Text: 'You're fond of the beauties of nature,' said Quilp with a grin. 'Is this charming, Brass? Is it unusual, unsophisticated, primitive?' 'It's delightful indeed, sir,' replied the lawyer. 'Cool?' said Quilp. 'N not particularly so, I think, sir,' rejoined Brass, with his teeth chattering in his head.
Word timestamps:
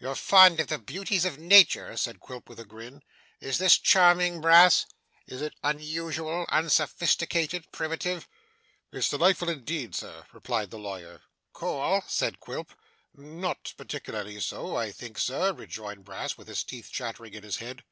'You're 0.00 0.16
fond 0.16 0.58
of 0.58 0.66
the 0.66 0.78
beauties 0.80 1.24
of 1.24 1.38
nature,' 1.38 1.96
said 1.96 2.18
Quilp 2.18 2.48
with 2.48 2.58
a 2.58 2.64
grin. 2.64 3.04
'Is 3.40 3.58
this 3.58 3.78
charming, 3.78 4.40
Brass? 4.40 4.84
Is 5.28 5.40
it 5.42 5.54
unusual, 5.62 6.44
unsophisticated, 6.48 7.70
primitive?' 7.70 8.26
'It's 8.90 9.10
delightful 9.10 9.48
indeed, 9.48 9.94
sir,' 9.94 10.26
replied 10.32 10.70
the 10.72 10.78
lawyer. 10.80 11.22
'Cool?' 11.52 12.02
said 12.08 12.40
Quilp. 12.40 12.70
'N 13.16 13.40
not 13.40 13.74
particularly 13.76 14.40
so, 14.40 14.74
I 14.74 14.90
think, 14.90 15.20
sir,' 15.20 15.52
rejoined 15.52 16.04
Brass, 16.04 16.36
with 16.36 16.48
his 16.48 16.64
teeth 16.64 16.88
chattering 16.90 17.34
in 17.34 17.44
his 17.44 17.58
head. 17.58 17.84